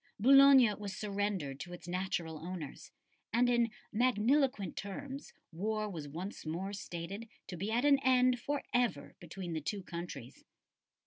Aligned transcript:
Boulogne 0.19 0.73
was 0.79 0.97
surrendered 0.97 1.59
to 1.59 1.73
its 1.73 1.87
natural 1.87 2.39
owners, 2.39 2.89
and 3.31 3.47
in 3.47 3.69
magniloquent 3.93 4.75
terms 4.75 5.31
war 5.51 5.87
was 5.91 6.07
once 6.07 6.43
more 6.43 6.73
stated 6.73 7.29
to 7.45 7.55
be 7.55 7.71
at 7.71 7.85
an 7.85 7.99
end 7.99 8.39
for 8.39 8.63
ever 8.73 9.13
between 9.19 9.53
the 9.53 9.61
two 9.61 9.83
countries. 9.83 10.43